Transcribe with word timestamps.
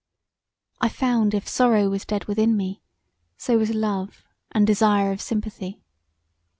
I 0.79 0.89
found 0.89 1.35
if 1.35 1.47
sorrow 1.47 1.87
was 1.87 2.05
dead 2.07 2.25
within 2.25 2.57
me, 2.57 2.81
so 3.37 3.59
was 3.59 3.75
love 3.75 4.25
and 4.51 4.65
desire 4.65 5.11
of 5.11 5.21
sympathy. 5.21 5.83